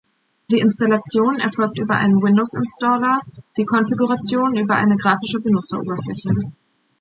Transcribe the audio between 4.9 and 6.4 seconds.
grafische Benutzeroberfläche.